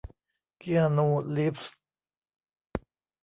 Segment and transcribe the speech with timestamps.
[0.61, 1.75] คีอานู รีฟส์